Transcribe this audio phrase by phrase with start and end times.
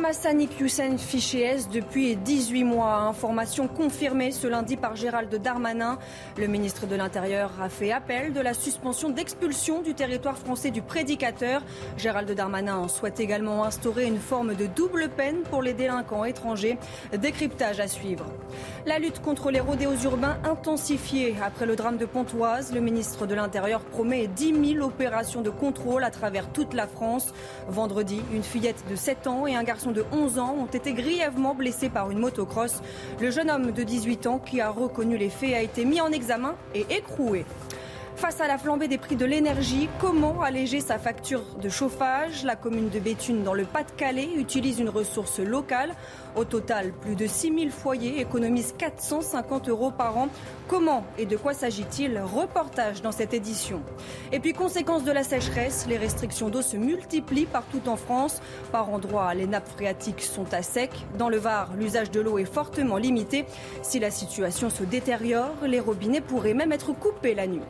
[0.00, 3.02] L'imam Hassani Hussein fiché S depuis 18 mois.
[3.02, 5.98] Information confirmée ce lundi par Gérald Darmanin.
[6.38, 10.80] Le ministre de l'Intérieur a fait appel de la suspension d'expulsion du territoire français du
[10.80, 11.60] prédicateur.
[11.98, 16.78] Gérald Darmanin souhaite également instaurer une forme de double peine pour les délinquants étrangers.
[17.12, 18.24] Décryptage à suivre.
[18.86, 21.36] La lutte contre les rodéos urbains intensifiée.
[21.44, 26.04] Après le drame de Pontoise, le ministre de l'Intérieur promet 10 000 opérations de contrôle
[26.04, 27.34] à travers toute la France.
[27.68, 31.54] Vendredi, une fillette de 7 ans et un garçon de 11 ans ont été grièvement
[31.54, 32.82] blessés par une motocross.
[33.20, 36.12] Le jeune homme de 18 ans qui a reconnu les faits a été mis en
[36.12, 37.44] examen et écroué.
[38.20, 42.44] Face à la flambée des prix de l'énergie, comment alléger sa facture de chauffage?
[42.44, 45.94] La commune de Béthune, dans le Pas-de-Calais, utilise une ressource locale.
[46.36, 50.28] Au total, plus de 6000 foyers économisent 450 euros par an.
[50.68, 52.20] Comment et de quoi s'agit-il?
[52.20, 53.80] Reportage dans cette édition.
[54.32, 58.42] Et puis, conséquence de la sécheresse, les restrictions d'eau se multiplient partout en France.
[58.70, 60.90] Par endroits, les nappes phréatiques sont à sec.
[61.16, 63.46] Dans le Var, l'usage de l'eau est fortement limité.
[63.80, 67.62] Si la situation se détériore, les robinets pourraient même être coupés la nuit.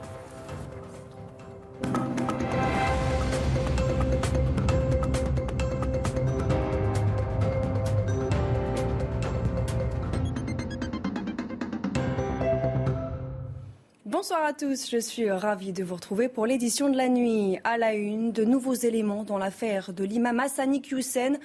[14.21, 17.59] Bonsoir à tous, je suis ravie de vous retrouver pour l'édition de la nuit.
[17.65, 21.39] À la une, de nouveaux éléments dans l'affaire de l'imam Hassani Hussein.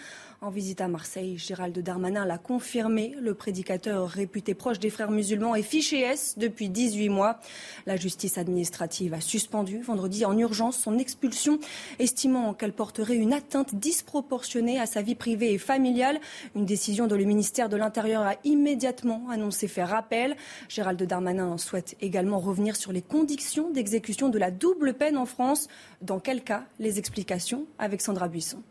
[0.46, 3.16] En visite à Marseille, Gérald Darmanin l'a confirmé.
[3.20, 7.40] Le prédicateur réputé proche des frères musulmans est fiché S depuis 18 mois.
[7.88, 11.58] La justice administrative a suspendu vendredi en urgence son expulsion,
[11.98, 16.20] estimant qu'elle porterait une atteinte disproportionnée à sa vie privée et familiale.
[16.56, 20.36] Une décision dont le ministère de l'Intérieur a immédiatement annoncé faire appel.
[20.70, 25.70] Gérald Darmanin souhaite également revenir sur les conditions d'exécution de la double peine en France.
[26.04, 26.66] Dans quel cas?
[26.78, 28.62] Les explications avec Sandra Buisson.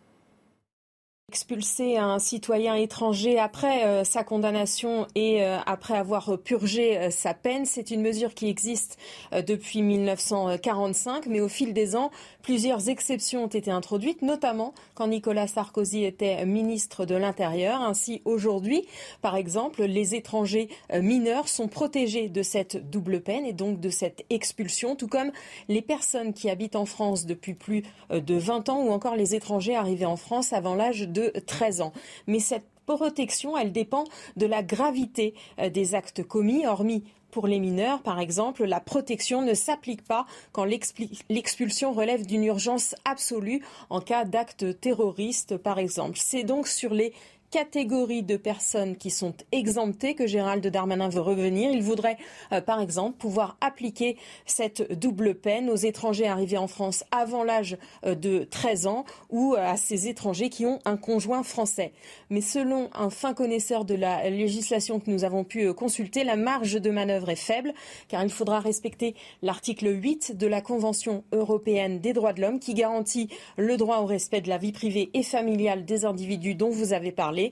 [1.30, 7.32] Expulser un citoyen étranger après euh, sa condamnation et euh, après avoir purgé euh, sa
[7.32, 8.98] peine, c'est une mesure qui existe
[9.32, 12.10] depuis 1945, mais au fil des ans,
[12.42, 17.80] plusieurs exceptions ont été introduites, notamment quand Nicolas Sarkozy était ministre de l'Intérieur.
[17.80, 18.86] Ainsi, aujourd'hui,
[19.22, 24.24] par exemple, les étrangers mineurs sont protégés de cette double peine et donc de cette
[24.30, 25.32] expulsion, tout comme
[25.68, 29.74] les personnes qui habitent en France depuis plus de 20 ans ou encore les étrangers
[29.74, 31.92] arrivés en France avant l'âge de 13 ans.
[32.26, 34.04] Mais cette protection, elle dépend
[34.36, 37.04] de la gravité euh, des actes commis, hormis
[37.34, 42.94] pour les mineurs, par exemple, la protection ne s'applique pas quand l'expulsion relève d'une urgence
[43.04, 43.60] absolue
[43.90, 46.16] en cas d'acte terroriste, par exemple.
[46.16, 47.12] C'est donc sur les
[47.54, 51.70] catégories de personnes qui sont exemptées que Gérald Darmanin veut revenir.
[51.70, 52.16] Il voudrait,
[52.50, 57.76] euh, par exemple, pouvoir appliquer cette double peine aux étrangers arrivés en France avant l'âge
[58.06, 61.92] euh, de 13 ans ou à ces étrangers qui ont un conjoint français.
[62.28, 66.34] Mais selon un fin connaisseur de la législation que nous avons pu euh, consulter, la
[66.34, 67.72] marge de manœuvre est faible
[68.08, 72.74] car il faudra respecter l'article 8 de la Convention européenne des droits de l'homme qui
[72.74, 76.92] garantit le droit au respect de la vie privée et familiale des individus dont vous
[76.92, 77.43] avez parlé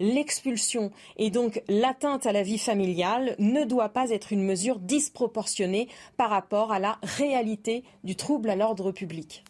[0.00, 5.88] l'expulsion et donc l'atteinte à la vie familiale ne doit pas être une mesure disproportionnée
[6.16, 9.44] par rapport à la réalité du trouble à l'ordre public.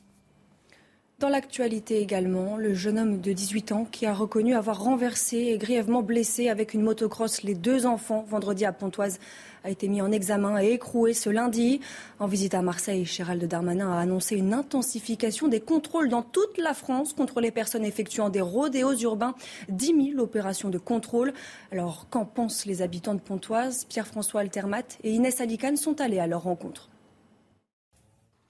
[1.18, 5.56] Dans l'actualité également, le jeune homme de 18 ans qui a reconnu avoir renversé et
[5.56, 9.18] grièvement blessé avec une motocross les deux enfants vendredi à Pontoise
[9.64, 11.80] a été mis en examen et écroué ce lundi.
[12.18, 16.74] En visite à Marseille, Gérald Darmanin a annoncé une intensification des contrôles dans toute la
[16.74, 19.34] France contre les personnes effectuant des rodéos urbains.
[19.70, 21.32] 10 000 opérations de contrôle.
[21.72, 23.86] Alors, qu'en pensent les habitants de Pontoise?
[23.86, 26.90] Pierre-François Altermat et Inès Alicane sont allés à leur rencontre.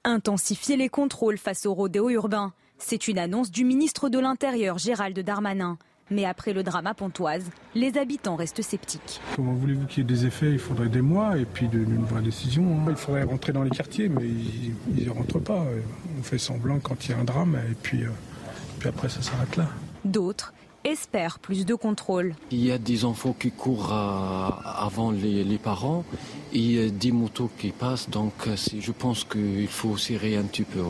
[0.08, 2.52] Intensifier les contrôles face aux rodéos urbains.
[2.78, 5.78] C'est une annonce du ministre de l'Intérieur, Gérald Darmanin.
[6.10, 9.20] Mais après le drama pontoise, les habitants restent sceptiques.
[9.34, 10.52] Comment voulez-vous qu'il y ait des effets?
[10.52, 12.62] Il faudrait des mois et puis une vraie décision.
[12.62, 12.90] Hein.
[12.90, 14.28] Il faudrait rentrer dans les quartiers, mais
[14.96, 15.64] ils ne rentrent pas.
[16.18, 18.10] On fait semblant quand il y a un drame et puis, euh,
[18.78, 19.66] puis après ça s'arrête là.
[20.04, 20.52] D'autres
[20.84, 22.36] espèrent plus de contrôle.
[22.52, 26.04] Il y a des enfants qui courent euh, avant les, parents
[26.52, 30.82] et des motos qui passent, donc je pense qu'il faut serrer un petit peu.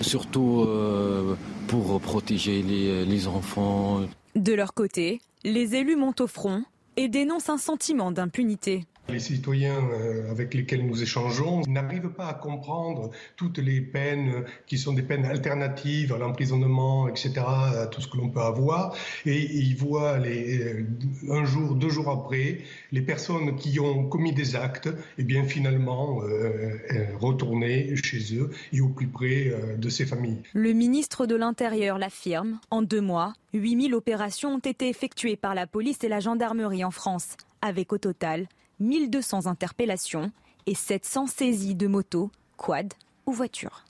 [0.00, 1.34] Surtout euh,
[1.68, 4.00] pour protéger les, les enfants.
[4.34, 6.64] De leur côté, les élus montent au front
[6.96, 8.84] et dénoncent un sentiment d'impunité.
[9.12, 14.78] Les citoyens euh, avec lesquels nous échangeons n'arrivent pas à comprendre toutes les peines qui
[14.78, 18.94] sont des peines alternatives à l'emprisonnement, etc., à tout ce que l'on peut avoir.
[19.26, 20.84] Et ils voient euh,
[21.28, 22.58] un jour, deux jours après,
[22.92, 26.76] les personnes qui ont commis des actes, et eh bien finalement euh,
[27.18, 30.38] retourner chez eux et au plus près de ces familles.
[30.52, 32.60] Le ministre de l'Intérieur l'affirme.
[32.70, 36.90] En deux mois, 8000 opérations ont été effectuées par la police et la gendarmerie en
[36.90, 38.46] France, avec au total
[38.80, 40.32] 1200 interpellations
[40.66, 42.92] et 700 saisies de motos, quad
[43.26, 43.84] ou voitures.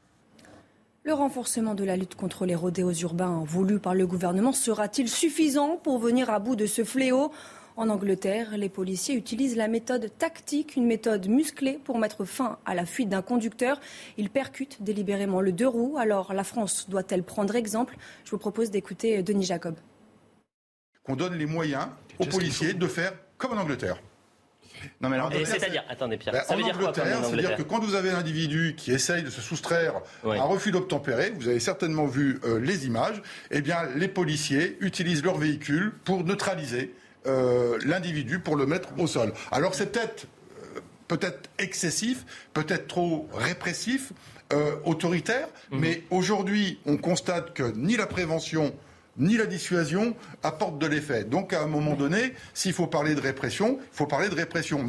[1.03, 5.77] Le renforcement de la lutte contre les rodéos urbains voulu par le gouvernement sera-t-il suffisant
[5.79, 7.33] pour venir à bout de ce fléau?
[7.77, 12.75] En Angleterre, les policiers utilisent la méthode tactique, une méthode musclée pour mettre fin à
[12.75, 13.81] la fuite d'un conducteur.
[14.19, 15.97] Ils percutent délibérément le deux roues.
[15.97, 17.97] Alors la France doit-elle prendre exemple?
[18.25, 19.77] Je vous propose d'écouter Denis Jacob.
[21.03, 21.87] Qu'on donne les moyens
[22.19, 24.03] aux policiers de faire comme en Angleterre.
[25.01, 27.95] Non mais alors, c'est-à-dire, attendez Pierre, bah, ça veut dire quoi C'est-à-dire que quand vous
[27.95, 29.95] avez un individu qui essaye de se soustraire
[30.25, 34.77] à un refus d'obtempérer, vous avez certainement vu euh, les images, eh bien les policiers
[34.81, 36.95] utilisent leur véhicule pour neutraliser
[37.27, 39.33] euh, l'individu, pour le mettre au sol.
[39.51, 40.27] Alors c'est peut-être
[40.77, 44.13] euh, peut-être excessif, peut-être trop répressif,
[44.85, 45.79] autoritaire, mhm.
[45.79, 48.75] mais aujourd'hui on constate que ni la prévention
[49.21, 51.25] ni la dissuasion apportent de l'effet.
[51.25, 54.87] Donc à un moment donné, s'il faut parler de répression, il faut parler de répression.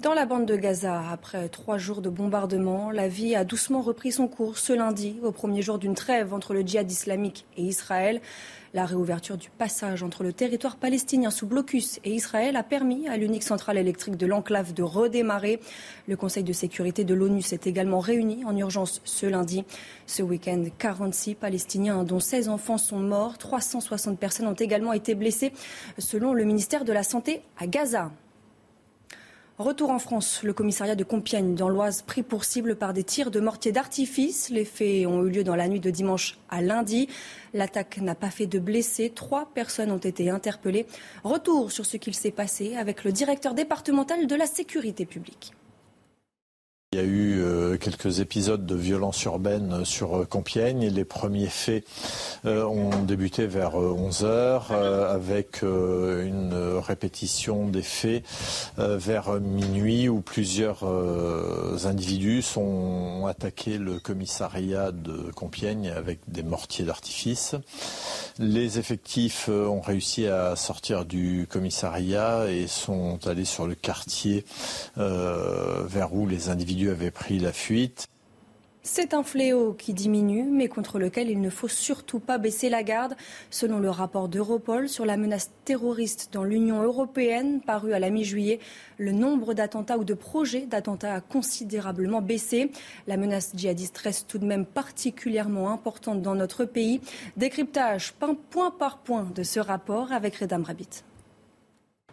[0.00, 4.12] Dans la bande de Gaza, après trois jours de bombardement, la vie a doucement repris
[4.12, 8.22] son cours ce lundi, au premier jour d'une trêve entre le djihad islamique et Israël.
[8.72, 13.16] La réouverture du passage entre le territoire palestinien sous blocus et Israël a permis à
[13.16, 15.58] l'unique centrale électrique de l'enclave de redémarrer.
[16.06, 19.64] Le Conseil de sécurité de l'ONU s'est également réuni en urgence ce lundi.
[20.06, 23.38] Ce week-end, 46 Palestiniens, dont 16 enfants, sont morts.
[23.38, 25.52] 360 personnes ont également été blessées,
[25.98, 28.12] selon le ministère de la Santé à Gaza.
[29.60, 33.30] Retour en France, le commissariat de Compiègne dans l'Oise pris pour cible par des tirs
[33.30, 34.48] de mortier d'artifice.
[34.48, 37.08] Les faits ont eu lieu dans la nuit de dimanche à lundi.
[37.52, 39.12] L'attaque n'a pas fait de blessés.
[39.14, 40.86] Trois personnes ont été interpellées.
[41.24, 45.52] Retour sur ce qu'il s'est passé avec le directeur départemental de la sécurité publique.
[46.92, 50.88] Il y a eu euh, quelques épisodes de violence urbaine sur euh, Compiègne.
[50.88, 51.84] Les premiers faits
[52.44, 56.52] euh, ont débuté vers 11 heures avec une
[56.84, 58.24] répétition des faits
[58.76, 60.84] vers minuit où plusieurs
[61.86, 67.54] individus ont attaqué le commissariat de Compiègne avec des mortiers d'artifice.
[68.38, 74.44] Les effectifs ont réussi à sortir du commissariat et sont allés sur le quartier
[74.96, 78.06] vers où les individus avait pris la fuite.
[78.82, 82.82] C'est un fléau qui diminue, mais contre lequel il ne faut surtout pas baisser la
[82.82, 83.14] garde.
[83.50, 88.58] Selon le rapport d'Europol sur la menace terroriste dans l'Union européenne, paru à la mi-juillet,
[88.96, 92.70] le nombre d'attentats ou de projets d'attentats a considérablement baissé.
[93.06, 97.02] La menace djihadiste reste tout de même particulièrement importante dans notre pays.
[97.36, 101.04] Décryptage point par point de ce rapport avec Redam Rabbit.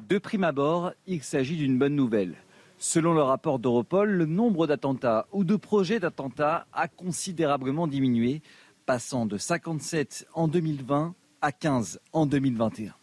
[0.10, 2.36] De prime abord, il s'agit d'une bonne nouvelle.
[2.79, 8.44] Selon le rapport d'Europol, le nombre d'attentats ou de projets d'attentats a considérablement diminué,
[8.85, 12.94] passant de 57 en 2020 à 15 en 2021.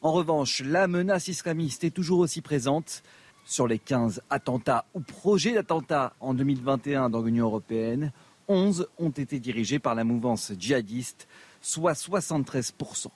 [0.00, 3.02] En revanche, la menace islamiste est toujours aussi présente.
[3.44, 8.12] Sur les 15 attentats ou projets d'attentats en 2021 dans l'Union européenne,
[8.48, 11.28] 11 ont été dirigés par la mouvance djihadiste,
[11.60, 13.08] soit 73%.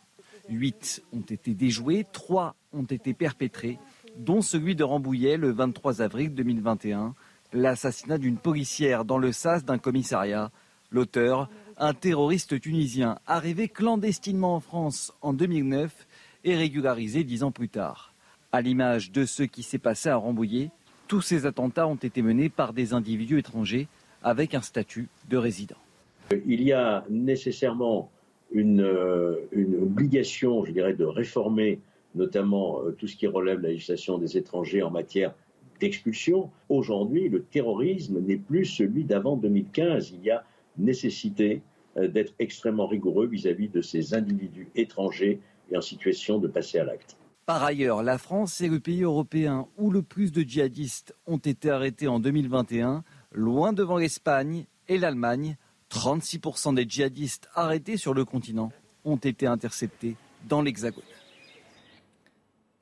[0.50, 3.78] 8 ont été déjoués, 3 ont été perpétrés
[4.16, 7.14] dont celui de Rambouillet le 23 avril 2021,
[7.52, 10.50] l'assassinat d'une policière dans le sas d'un commissariat.
[10.90, 16.06] L'auteur, un terroriste tunisien arrivé clandestinement en France en 2009
[16.44, 18.12] et régularisé dix ans plus tard.
[18.52, 20.70] À l'image de ce qui s'est passé à Rambouillet,
[21.08, 23.88] tous ces attentats ont été menés par des individus étrangers
[24.22, 25.76] avec un statut de résident.
[26.46, 28.10] Il y a nécessairement
[28.50, 31.80] une, euh, une obligation, je dirais, de réformer
[32.14, 35.34] notamment euh, tout ce qui relève de la législation des étrangers en matière
[35.80, 36.50] d'expulsion.
[36.68, 40.12] Aujourd'hui, le terrorisme n'est plus celui d'avant 2015.
[40.12, 40.44] Il y a
[40.78, 41.62] nécessité
[41.96, 45.40] euh, d'être extrêmement rigoureux vis-à-vis de ces individus étrangers
[45.70, 47.16] et en situation de passer à l'acte.
[47.46, 51.70] Par ailleurs, la France est le pays européen où le plus de djihadistes ont été
[51.70, 53.02] arrêtés en 2021,
[53.32, 55.56] loin devant l'Espagne et l'Allemagne.
[55.90, 58.70] 36% des djihadistes arrêtés sur le continent
[59.04, 60.16] ont été interceptés
[60.48, 61.02] dans l'Hexagone.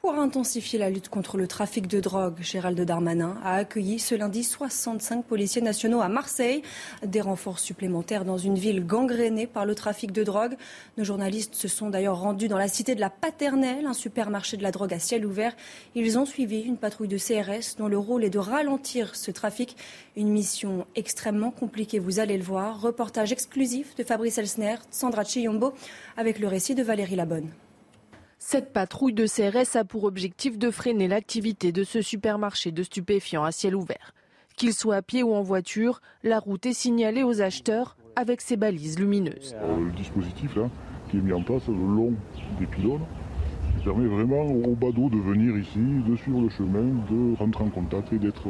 [0.01, 4.45] Pour intensifier la lutte contre le trafic de drogue, Gérald Darmanin a accueilli ce lundi
[4.45, 6.63] 65 policiers nationaux à Marseille.
[7.07, 10.57] Des renforts supplémentaires dans une ville gangrénée par le trafic de drogue.
[10.97, 14.63] Nos journalistes se sont d'ailleurs rendus dans la cité de la Paternelle, un supermarché de
[14.63, 15.55] la drogue à ciel ouvert.
[15.95, 19.77] Ils ont suivi une patrouille de CRS dont le rôle est de ralentir ce trafic.
[20.17, 22.81] Une mission extrêmement compliquée, vous allez le voir.
[22.81, 25.75] Reportage exclusif de Fabrice Elsner, Sandra Chiyombo,
[26.17, 27.51] avec le récit de Valérie Labonne.
[28.43, 33.45] Cette patrouille de CRS a pour objectif de freiner l'activité de ce supermarché de stupéfiants
[33.45, 34.15] à ciel ouvert.
[34.57, 38.57] Qu'il soit à pied ou en voiture, la route est signalée aux acheteurs avec ses
[38.57, 39.55] balises lumineuses.
[39.63, 40.57] Euh, le dispositif
[41.11, 42.15] qui est mis en place le long
[42.59, 43.05] des pylônes
[43.85, 48.11] permet vraiment aux badauds de venir ici, de suivre le chemin, de rentrer en contact
[48.15, 48.49] et d'être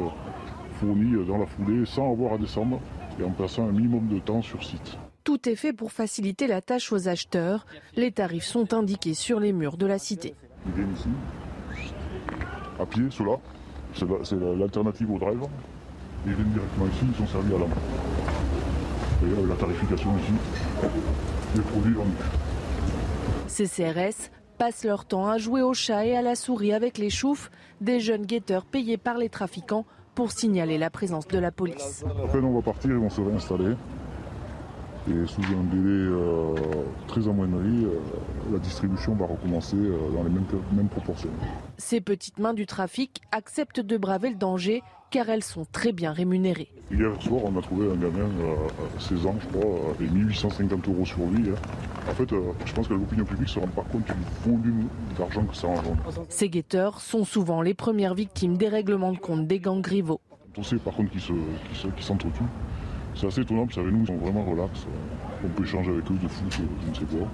[0.79, 2.79] fournis dans la foulée sans avoir à descendre
[3.19, 4.97] et en passant un minimum de temps sur site.
[5.23, 7.65] Tout est fait pour faciliter la tâche aux acheteurs.
[7.95, 10.33] Les tarifs sont indiqués sur les murs de la cité.
[10.65, 11.09] Ils viennent ici,
[12.79, 13.37] à pied, ceux-là.
[13.93, 15.41] C'est l'alternative au drive.
[16.25, 17.75] Ils viennent directement ici, ils sont servis à la main.
[19.23, 20.33] Et la tarification ici,
[21.55, 22.11] les produits vendus.
[23.47, 27.09] Ces CRS passent leur temps à jouer au chat et à la souris avec les
[27.09, 27.51] choufs,
[27.81, 29.85] des jeunes guetteurs payés par les trafiquants
[30.15, 32.03] pour signaler la présence de la police.
[32.23, 33.75] Après, on va partir, ils vont se réinstaller.
[35.09, 36.53] Et sous un délai euh,
[37.07, 37.99] très amoindri, euh,
[38.51, 41.31] la distribution va recommencer euh, dans les mêmes, proportions.
[41.77, 46.11] Ces petites mains du trafic acceptent de braver le danger car elles sont très bien
[46.13, 46.69] rémunérées.
[46.91, 48.29] Hier soir, on a trouvé un gamin,
[48.95, 51.49] à 16 ans, je crois, et 1850 euros sur lui.
[51.49, 51.55] Hein.
[52.09, 52.29] En fait,
[52.65, 54.13] je pense que l'opinion publique ne se rend pas compte du
[54.45, 55.97] volume d'argent que ça engendre.
[56.29, 60.21] Ces guetteurs sont souvent les premières victimes des règlements de compte des gangs rivaux.
[60.57, 62.43] On sait par contre qu'ils s'entretuent.
[63.15, 64.85] C'est assez étonnant, parce qu'avec nous, ils sont vraiment relax.
[65.43, 67.27] On peut échanger avec eux de foot, je ne sais quoi.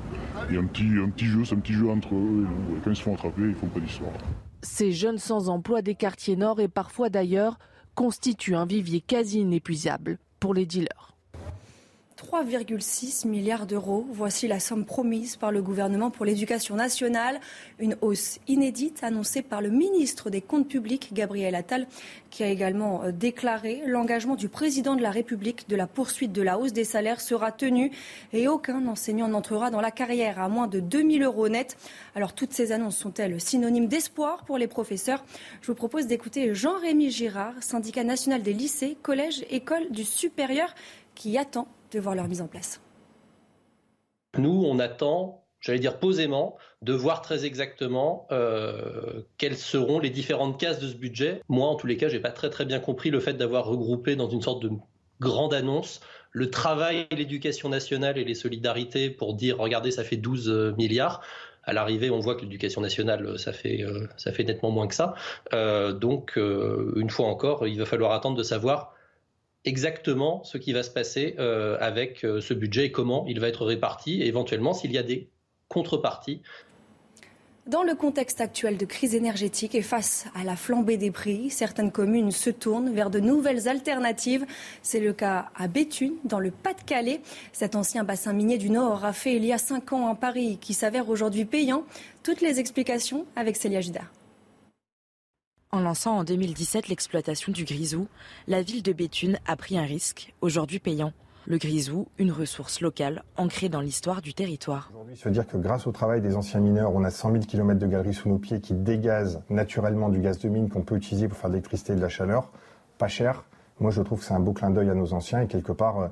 [0.50, 2.48] Il y a un petit, un petit jeu, c'est un petit jeu entre eux
[2.84, 4.13] quand ils se font attraper, ils font pas d'histoire.
[4.62, 7.60] Ces jeunes sans emploi des quartiers nord et parfois d'ailleurs
[7.96, 11.16] constituent un vivier quasi inépuisable pour les dealers.
[12.17, 14.07] 3,6 milliards d'euros.
[14.12, 17.39] Voici la somme promise par le gouvernement pour l'éducation nationale.
[17.77, 21.86] Une hausse inédite annoncée par le ministre des Comptes publics, Gabriel Attal,
[22.31, 26.41] qui a également euh, déclaré l'engagement du président de la République de la poursuite de
[26.41, 27.91] la hausse des salaires sera tenu
[28.33, 31.77] et aucun enseignant n'entrera dans la carrière à moins de 2000 euros net.
[32.15, 35.24] Alors toutes ces annonces sont-elles synonymes d'espoir pour les professeurs?
[35.62, 40.74] Je vous propose d'écouter Jean-Rémy Girard, syndicat national des lycées, collèges, écoles du supérieur,
[41.13, 42.82] qui attend de voir leur mise en place
[44.38, 50.60] Nous, on attend, j'allais dire posément, de voir très exactement euh, quelles seront les différentes
[50.60, 51.41] cases de ce budget.
[51.50, 54.15] Moi, en tous les cas, j'ai pas très très bien compris le fait d'avoir regroupé
[54.15, 54.72] dans une sorte de
[55.20, 56.01] grande annonce
[56.32, 61.22] le travail, l'éducation nationale et les solidarités pour dire regardez, ça fait 12 euh, milliards.
[61.63, 64.96] À l'arrivée, on voit que l'éducation nationale, ça fait, euh, ça fait nettement moins que
[64.96, 65.15] ça.
[65.51, 68.94] donc, une fois encore, il va falloir attendre de savoir
[69.67, 73.47] exactement ce qui va se passer euh, avec euh, ce budget et comment il va
[73.50, 75.29] être réparti, et éventuellement s'il y a des
[75.67, 76.41] contreparties.
[77.67, 81.91] Dans le contexte actuel de crise énergétique et face à la flambée des prix, certaines
[81.91, 84.45] communes se tournent vers de nouvelles alternatives.
[84.81, 87.19] C'est le cas à Béthune, dans le Pas-de-Calais.
[87.51, 90.59] Cet ancien bassin minier du Nord a fait il y a cinq ans un pari
[90.62, 91.83] qui s'avère aujourd'hui payant.
[92.24, 94.13] Toutes les explications avec Célia Gidard.
[95.77, 98.07] En lançant en 2017 l'exploitation du grisou,
[98.48, 101.13] la ville de Béthune a pris un risque, aujourd'hui payant.
[101.46, 104.89] Le grisou, une ressource locale ancrée dans l'histoire du territoire.
[104.91, 107.79] Aujourd'hui, se dire que grâce au travail des anciens mineurs, on a 100 000 km
[107.79, 111.27] de galeries sous nos pieds qui dégazent naturellement du gaz de mine qu'on peut utiliser
[111.27, 112.51] pour faire de l'électricité et de la chaleur,
[112.98, 113.46] pas cher.
[113.79, 116.00] Moi, je trouve que c'est un beau clin d'œil à nos anciens et quelque part,
[116.00, 116.07] euh,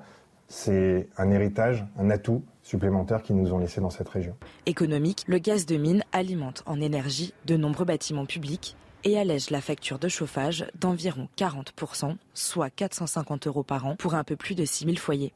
[0.48, 4.36] c'est un héritage, un atout supplémentaire qu'ils nous ont laissé dans cette région.
[4.68, 9.62] Économique, le gaz de mine alimente en énergie de nombreux bâtiments publics et allège la
[9.62, 14.66] facture de chauffage d'environ 40%, soit 450 euros par an pour un peu plus de
[14.66, 15.32] 6000 foyers.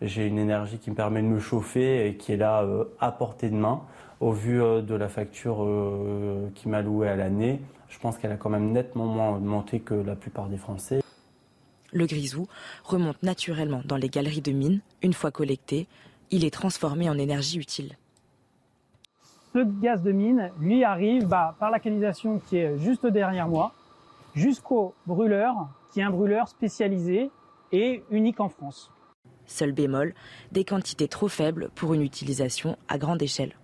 [0.00, 3.12] J'ai une énergie qui me permet de me chauffer et qui est là euh, à
[3.12, 3.82] portée de main.
[4.18, 8.32] Au vu euh, de la facture euh, qui m'a loué à l'année, je pense qu'elle
[8.32, 11.02] a quand même nettement moins augmenté que la plupart des Français.
[11.92, 12.48] Le grisou
[12.82, 14.80] remonte naturellement dans les galeries de mines.
[15.02, 15.86] Une fois collecté,
[16.30, 17.96] il est transformé en énergie utile
[19.52, 23.72] ce gaz de mine, lui, arrive bah, par la canalisation qui est juste derrière moi,
[24.34, 27.30] jusqu'au brûleur, qui est un brûleur spécialisé
[27.70, 28.90] et unique en France.
[29.46, 30.14] Seul bémol,
[30.52, 33.54] des quantités trop faibles pour une utilisation à grande échelle.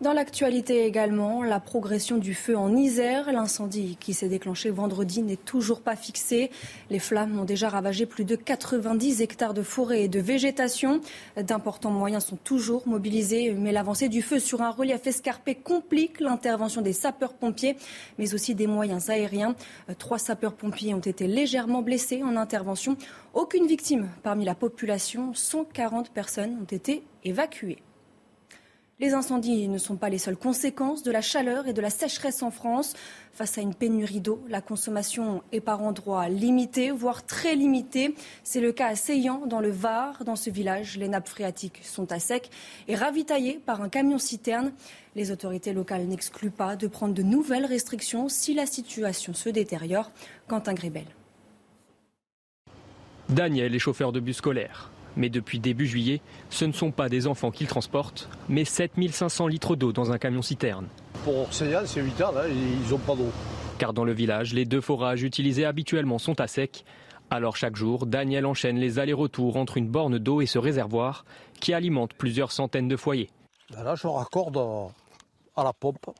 [0.00, 3.30] Dans l'actualité également, la progression du feu en Isère.
[3.32, 6.50] L'incendie qui s'est déclenché vendredi n'est toujours pas fixé.
[6.88, 11.02] Les flammes ont déjà ravagé plus de 90 hectares de forêt et de végétation.
[11.36, 16.80] D'importants moyens sont toujours mobilisés, mais l'avancée du feu sur un relief escarpé complique l'intervention
[16.80, 17.76] des sapeurs-pompiers,
[18.16, 19.54] mais aussi des moyens aériens.
[19.98, 22.96] Trois sapeurs-pompiers ont été légèrement blessés en intervention.
[23.34, 25.34] Aucune victime parmi la population.
[25.34, 27.82] 140 personnes ont été évacuées.
[29.00, 32.42] Les incendies ne sont pas les seules conséquences de la chaleur et de la sécheresse
[32.42, 32.92] en France.
[33.32, 38.14] Face à une pénurie d'eau, la consommation est par endroits limitée, voire très limitée.
[38.44, 40.22] C'est le cas à Seyan, dans le Var.
[40.24, 42.50] Dans ce village, les nappes phréatiques sont à sec
[42.88, 44.70] et ravitaillées par un camion-citerne.
[45.16, 50.10] Les autorités locales n'excluent pas de prendre de nouvelles restrictions si la situation se détériore.
[50.46, 51.06] Quentin Grébel.
[53.30, 54.89] Daniel est chauffeur de bus scolaire.
[55.16, 59.76] Mais depuis début juillet, ce ne sont pas des enfants qu'il transporte, mais 7500 litres
[59.76, 60.86] d'eau dans un camion-citerne.
[61.24, 63.30] Pour c'est 8 ans, là, ils n'ont pas d'eau.
[63.78, 66.84] Car dans le village, les deux forages utilisés habituellement sont à sec.
[67.30, 71.24] Alors chaque jour, Daniel enchaîne les allers-retours entre une borne d'eau et ce réservoir
[71.60, 73.30] qui alimente plusieurs centaines de foyers.
[73.72, 74.58] Ben là, je raccorde
[75.56, 76.10] à la pompe.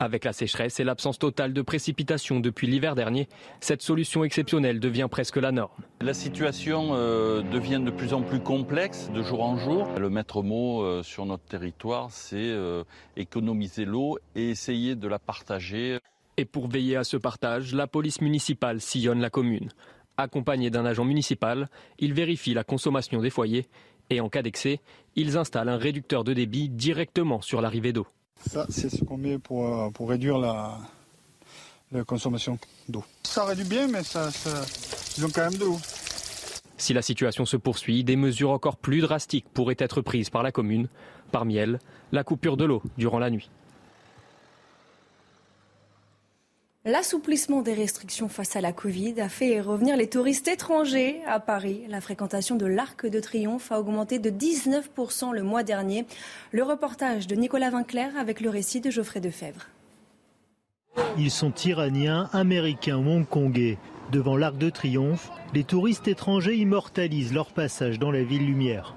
[0.00, 3.28] Avec la sécheresse et l'absence totale de précipitations depuis l'hiver dernier,
[3.60, 5.72] cette solution exceptionnelle devient presque la norme.
[6.00, 9.88] La situation euh, devient de plus en plus complexe de jour en jour.
[9.98, 12.82] Le maître mot euh, sur notre territoire, c'est euh,
[13.16, 15.98] économiser l'eau et essayer de la partager.
[16.36, 19.68] Et pour veiller à ce partage, la police municipale sillonne la commune.
[20.16, 21.68] Accompagné d'un agent municipal,
[22.00, 23.68] il vérifie la consommation des foyers
[24.10, 24.80] et en cas d'excès,
[25.14, 28.06] ils installent un réducteur de débit directement sur l'arrivée d'eau.
[28.50, 30.78] Ça, c'est ce qu'on met pour, euh, pour réduire la,
[32.06, 33.04] consommation d'eau.
[33.22, 34.50] Ça réduit bien, mais ça, ça,
[35.16, 35.78] ils ont quand même de l'eau.
[36.76, 40.50] Si la situation se poursuit, des mesures encore plus drastiques pourraient être prises par la
[40.50, 40.88] commune.
[41.30, 41.78] Parmi elles,
[42.10, 43.48] la coupure de l'eau durant la nuit.
[46.86, 51.80] L'assouplissement des restrictions face à la Covid a fait revenir les touristes étrangers à Paris.
[51.88, 56.04] La fréquentation de l'Arc de Triomphe a augmenté de 19% le mois dernier.
[56.52, 59.66] Le reportage de Nicolas Vinclair avec le récit de Geoffrey Defebvre.
[61.16, 63.78] Ils sont iraniens, américains ou hongkongais.
[64.12, 68.94] Devant l'Arc de Triomphe, les touristes étrangers immortalisent leur passage dans la ville lumière.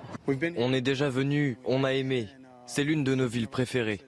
[0.57, 2.27] On est déjà venu, on a aimé.
[2.65, 4.01] C'est l'une de nos villes préférées.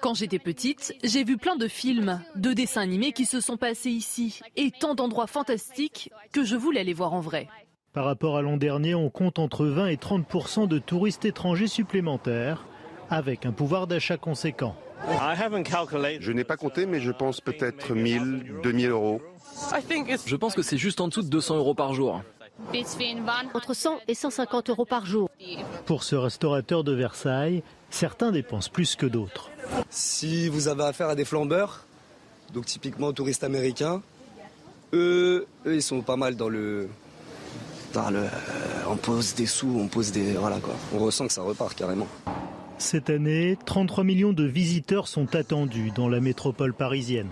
[0.00, 3.90] Quand j'étais petite, j'ai vu plein de films, de dessins animés qui se sont passés
[3.90, 7.48] ici et tant d'endroits fantastiques que je voulais les voir en vrai.
[7.92, 12.64] Par rapport à l'an dernier, on compte entre 20 et 30% de touristes étrangers supplémentaires
[13.10, 14.74] avec un pouvoir d'achat conséquent.
[16.20, 19.20] Je n'ai pas compté, mais je pense peut-être 1000, 2000 euros.
[20.26, 22.22] Je pense que c'est juste en dessous de 200 euros par jour.
[23.54, 25.28] Entre 100 et 150 euros par jour.
[25.84, 27.62] Pour ce restaurateur de Versailles,
[27.94, 29.50] certains dépensent plus que d'autres.
[29.90, 31.84] Si vous avez affaire à des flambeurs,
[32.52, 34.02] donc typiquement touristes américains,
[34.92, 36.88] eux, eux ils sont pas mal dans le,
[37.92, 38.24] dans le,
[38.88, 40.74] on pose des sous, on pose des, voilà quoi.
[40.94, 42.08] On ressent que ça repart carrément.
[42.78, 47.28] Cette année, 33 millions de visiteurs sont attendus dans la métropole parisienne.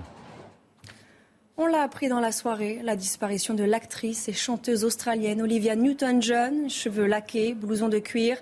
[1.63, 6.71] On l'a appris dans la soirée, la disparition de l'actrice et chanteuse australienne Olivia Newton-John,
[6.71, 8.39] cheveux laqués, blouson de cuir.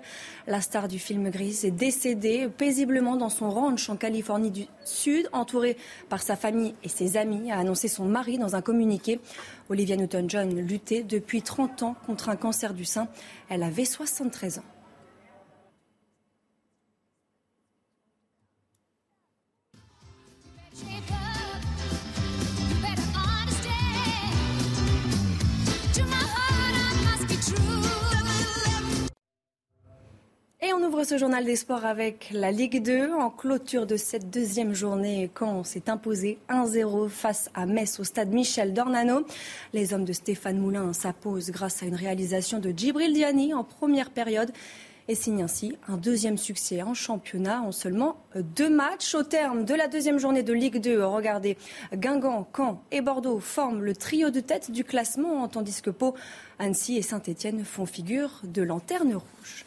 [0.47, 5.27] La star du film Grise est décédée paisiblement dans son ranch en Californie du Sud,
[5.33, 5.75] entourée
[6.07, 9.19] par sa famille et ses amis, a annoncé son mari dans un communiqué.
[9.67, 13.09] Olivia Newton-John luttait depuis 30 ans contre un cancer du sein.
[13.49, 14.78] Elle avait 73 ans.
[30.61, 33.13] Et on ouvre ce journal des sports avec la Ligue 2.
[33.13, 38.33] En clôture de cette deuxième journée, Caen s'est imposé 1-0 face à Metz au stade
[38.33, 39.25] Michel Dornano.
[39.71, 44.09] Les hommes de Stéphane Moulin s'imposent grâce à une réalisation de Djibril Diani en première
[44.09, 44.51] période
[45.07, 49.15] et signe ainsi un deuxième succès en championnat en seulement deux matchs.
[49.15, 51.57] Au terme de la deuxième journée de Ligue 2, regardez,
[51.93, 56.15] Guingamp, Caen et Bordeaux forment le trio de tête du classement, tandis que Pau,
[56.59, 59.65] Annecy et Saint-Etienne font figure de lanterne rouge.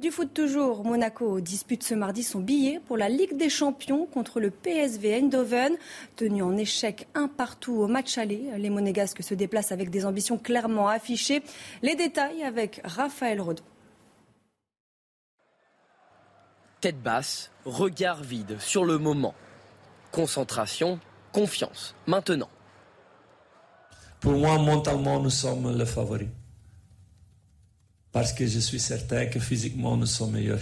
[0.00, 4.40] Du foot toujours, Monaco dispute ce mardi son billet pour la Ligue des Champions contre
[4.40, 5.76] le PSV Eindhoven.
[6.16, 10.36] Tenu en échec un partout au match aller, les Monégasques se déplacent avec des ambitions
[10.36, 11.44] clairement affichées.
[11.82, 13.62] Les détails avec Raphaël Rodon.
[16.80, 19.34] Tête basse, regard vide sur le moment.
[20.10, 20.98] Concentration,
[21.32, 21.94] confiance.
[22.08, 22.50] Maintenant.
[24.18, 26.28] Pour moi, mentalement, nous sommes les favoris
[28.14, 30.60] parce que je suis certain que physiquement nous sommes meilleurs.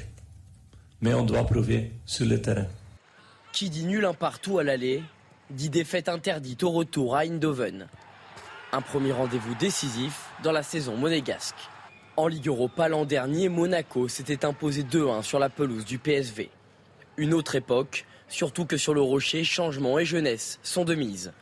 [1.02, 2.66] mais on doit prouver sur le terrain.
[3.52, 5.02] Qui dit nul un partout à l'aller,
[5.50, 7.88] dit défaite interdite au retour à Eindhoven.
[8.72, 11.68] Un premier rendez-vous décisif dans la saison monégasque.
[12.16, 16.48] En Ligue Europa l'an dernier, Monaco s'était imposé 2-1 sur la pelouse du PSV.
[17.18, 21.32] Une autre époque, surtout que sur le rocher, changement et jeunesse sont de mise.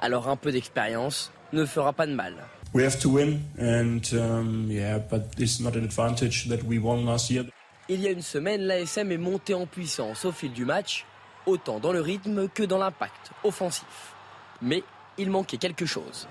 [0.00, 2.34] Alors un peu d'expérience ne fera pas de mal.
[2.72, 7.04] We have to win, and um, yeah, but it's not an advantage that we won
[7.04, 7.44] last year.
[7.88, 11.04] Il y a une semaine, l'ASM est montée en puissance au fil du match,
[11.46, 14.14] autant dans le rythme que dans l'impact offensif.
[14.62, 14.84] Mais
[15.18, 16.28] il manquait quelque chose.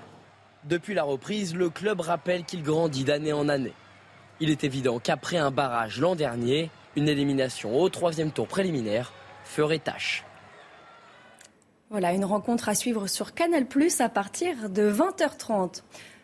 [0.64, 3.74] Depuis la reprise, le club rappelle qu'il grandit d'année en année.
[4.40, 9.12] Il est évident qu'après un barrage l'an dernier, une élimination au troisième tour préliminaire
[9.44, 10.24] ferait tâche.
[11.90, 15.82] Voilà, une rencontre à suivre sur Canal Plus à partir de 20h30.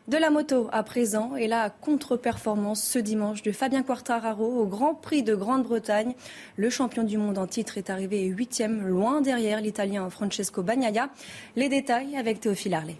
[0.09, 4.95] De la moto à présent et la contre-performance ce dimanche de Fabien Quartararo au Grand
[4.95, 6.15] Prix de Grande-Bretagne.
[6.55, 11.09] Le champion du monde en titre est arrivé huitième, loin derrière l'Italien Francesco Bagnaia.
[11.57, 12.95] Les détails avec Théophile Harley.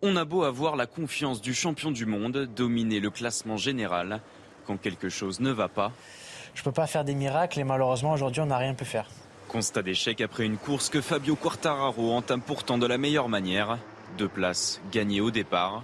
[0.00, 4.22] On a beau avoir la confiance du champion du monde, dominer le classement général,
[4.66, 5.92] quand quelque chose ne va pas.
[6.54, 9.10] Je ne peux pas faire des miracles et malheureusement aujourd'hui on n'a rien pu faire.
[9.48, 13.78] Constat d'échec après une course que Fabio Quartararo entame pourtant de la meilleure manière.
[14.18, 15.82] Deux places gagnées au départ.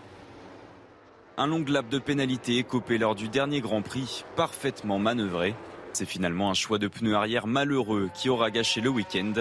[1.39, 5.55] Un long lap de pénalité copé lors du dernier Grand Prix, parfaitement manœuvré.
[5.93, 9.33] C'est finalement un choix de pneus arrière malheureux qui aura gâché le week-end.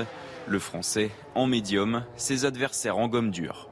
[0.47, 3.69] Le français en médium, ses adversaires en gomme dure.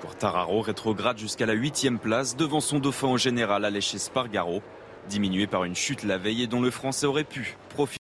[0.00, 4.62] Quartararo rétrograde jusqu'à la huitième place devant son dauphin au général Aleix Spargaro,
[5.08, 8.01] diminué par une chute la veille et dont le français aurait pu profiter.